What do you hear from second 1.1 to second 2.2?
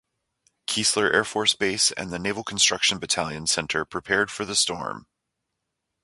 Air Force Base and the